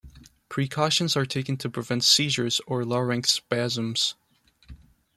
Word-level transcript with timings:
Precautions 0.49 1.15
are 1.15 1.27
taken 1.27 1.57
to 1.57 1.69
prevent 1.69 2.03
seizures 2.03 2.59
or 2.65 2.83
larynx 2.83 3.33
spasms. 3.33 4.15